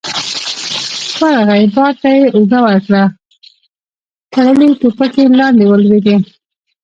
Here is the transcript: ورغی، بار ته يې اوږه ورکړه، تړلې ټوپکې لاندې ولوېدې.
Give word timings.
ورغی، 1.21 1.63
بار 1.75 1.93
ته 2.01 2.09
يې 2.17 2.25
اوږه 2.35 2.59
ورکړه، 2.65 3.03
تړلې 4.33 4.69
ټوپکې 4.79 5.23
لاندې 5.39 5.65
ولوېدې. 5.67 6.17